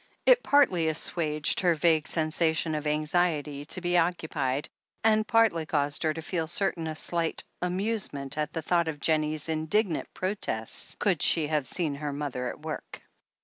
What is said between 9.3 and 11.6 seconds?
indignant protests could she